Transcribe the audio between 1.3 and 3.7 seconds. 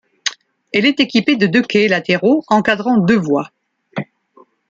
de deux quais latéraux encadrant deux voies.